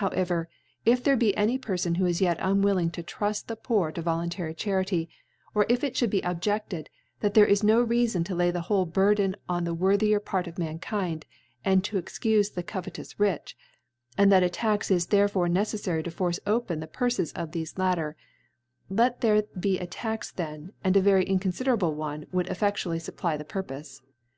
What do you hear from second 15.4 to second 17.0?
neccffary to force open the